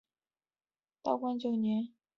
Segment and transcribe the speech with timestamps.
[1.03, 1.93] 道光九年卒。